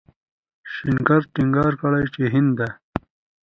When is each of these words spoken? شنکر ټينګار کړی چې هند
شنکر 0.73 1.21
ټينګار 1.33 1.71
کړی 1.81 2.05
چې 2.13 2.23
هند 2.33 2.57